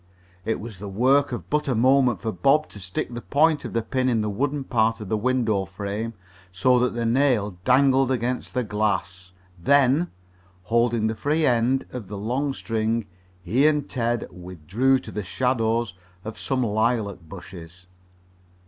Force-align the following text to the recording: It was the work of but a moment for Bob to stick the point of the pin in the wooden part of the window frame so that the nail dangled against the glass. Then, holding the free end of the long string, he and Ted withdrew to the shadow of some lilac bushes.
It 0.45 0.59
was 0.59 0.79
the 0.79 0.89
work 0.89 1.31
of 1.31 1.47
but 1.51 1.67
a 1.67 1.75
moment 1.75 2.21
for 2.23 2.31
Bob 2.31 2.67
to 2.69 2.79
stick 2.79 3.13
the 3.13 3.21
point 3.21 3.65
of 3.65 3.73
the 3.73 3.83
pin 3.83 4.09
in 4.09 4.21
the 4.21 4.31
wooden 4.31 4.63
part 4.63 4.99
of 4.99 5.09
the 5.09 5.15
window 5.17 5.65
frame 5.65 6.15
so 6.51 6.79
that 6.79 6.95
the 6.95 7.05
nail 7.05 7.59
dangled 7.65 8.09
against 8.09 8.55
the 8.55 8.63
glass. 8.63 9.31
Then, 9.59 10.09
holding 10.63 11.05
the 11.05 11.13
free 11.13 11.45
end 11.45 11.85
of 11.91 12.07
the 12.07 12.17
long 12.17 12.51
string, 12.53 13.05
he 13.43 13.67
and 13.67 13.87
Ted 13.87 14.27
withdrew 14.31 14.97
to 14.97 15.11
the 15.11 15.21
shadow 15.21 15.85
of 16.25 16.39
some 16.39 16.63
lilac 16.63 17.19
bushes. 17.19 17.85